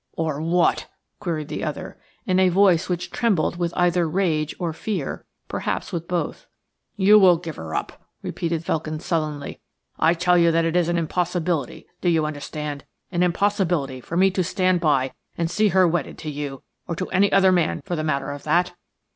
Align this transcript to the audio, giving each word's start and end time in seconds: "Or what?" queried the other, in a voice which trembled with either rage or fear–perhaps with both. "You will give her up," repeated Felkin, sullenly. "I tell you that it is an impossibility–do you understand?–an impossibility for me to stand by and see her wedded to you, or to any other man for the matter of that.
"Or 0.13 0.41
what?" 0.41 0.87
queried 1.19 1.47
the 1.47 1.63
other, 1.63 1.99
in 2.25 2.39
a 2.39 2.49
voice 2.49 2.89
which 2.89 3.11
trembled 3.11 3.57
with 3.57 3.71
either 3.77 4.09
rage 4.09 4.55
or 4.57 4.73
fear–perhaps 4.73 5.93
with 5.93 6.07
both. 6.07 6.47
"You 6.95 7.19
will 7.19 7.37
give 7.37 7.57
her 7.57 7.75
up," 7.75 8.03
repeated 8.23 8.65
Felkin, 8.65 8.99
sullenly. 8.99 9.59
"I 9.99 10.15
tell 10.15 10.39
you 10.39 10.49
that 10.53 10.65
it 10.65 10.75
is 10.75 10.89
an 10.89 10.97
impossibility–do 10.97 12.09
you 12.09 12.25
understand?–an 12.25 13.21
impossibility 13.21 14.01
for 14.01 14.17
me 14.17 14.31
to 14.31 14.43
stand 14.43 14.79
by 14.79 15.13
and 15.37 15.51
see 15.51 15.67
her 15.67 15.87
wedded 15.87 16.17
to 16.17 16.31
you, 16.31 16.63
or 16.87 16.95
to 16.95 17.05
any 17.09 17.31
other 17.31 17.51
man 17.51 17.83
for 17.85 17.95
the 17.95 18.03
matter 18.03 18.31
of 18.31 18.41
that. 18.41 18.73